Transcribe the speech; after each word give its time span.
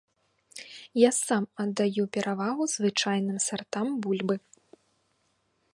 Я 1.07 1.11
сам 1.17 1.43
аддаю 1.63 2.03
перавагу 2.17 2.63
звычайным 2.75 3.37
сартам 3.49 3.87
бульбы. 4.07 4.35